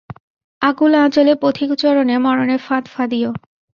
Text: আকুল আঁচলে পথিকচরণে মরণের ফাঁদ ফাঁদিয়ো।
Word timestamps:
আকুল 0.61 0.91
আঁচলে 0.95 1.33
পথিকচরণে 1.43 2.15
মরণের 2.17 2.61
ফাঁদ 2.67 2.83
ফাঁদিয়ো। 2.93 3.31